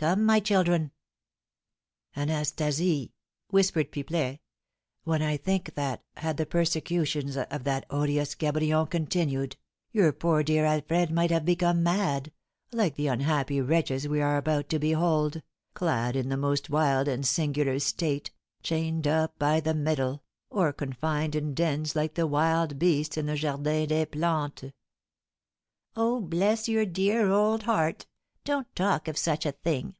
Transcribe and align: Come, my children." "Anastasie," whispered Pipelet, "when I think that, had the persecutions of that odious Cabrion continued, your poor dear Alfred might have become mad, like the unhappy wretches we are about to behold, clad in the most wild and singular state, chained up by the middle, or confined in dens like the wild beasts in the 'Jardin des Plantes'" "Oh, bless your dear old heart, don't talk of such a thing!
Come, 0.00 0.24
my 0.24 0.40
children." 0.40 0.92
"Anastasie," 2.16 3.12
whispered 3.50 3.92
Pipelet, 3.92 4.38
"when 5.04 5.20
I 5.20 5.36
think 5.36 5.74
that, 5.74 6.02
had 6.16 6.38
the 6.38 6.46
persecutions 6.46 7.36
of 7.36 7.64
that 7.64 7.84
odious 7.90 8.34
Cabrion 8.34 8.86
continued, 8.88 9.58
your 9.92 10.10
poor 10.14 10.42
dear 10.42 10.64
Alfred 10.64 11.10
might 11.10 11.30
have 11.30 11.44
become 11.44 11.82
mad, 11.82 12.32
like 12.72 12.94
the 12.94 13.08
unhappy 13.08 13.60
wretches 13.60 14.08
we 14.08 14.22
are 14.22 14.38
about 14.38 14.70
to 14.70 14.78
behold, 14.78 15.42
clad 15.74 16.16
in 16.16 16.30
the 16.30 16.36
most 16.38 16.70
wild 16.70 17.06
and 17.06 17.26
singular 17.26 17.78
state, 17.78 18.30
chained 18.62 19.06
up 19.06 19.38
by 19.38 19.60
the 19.60 19.74
middle, 19.74 20.22
or 20.48 20.72
confined 20.72 21.34
in 21.34 21.52
dens 21.52 21.94
like 21.94 22.14
the 22.14 22.26
wild 22.26 22.78
beasts 22.78 23.18
in 23.18 23.26
the 23.26 23.36
'Jardin 23.36 23.86
des 23.88 24.06
Plantes'" 24.06 24.72
"Oh, 25.94 26.22
bless 26.22 26.70
your 26.70 26.86
dear 26.86 27.28
old 27.30 27.64
heart, 27.64 28.06
don't 28.42 28.74
talk 28.74 29.06
of 29.06 29.18
such 29.18 29.44
a 29.44 29.52
thing! 29.52 29.94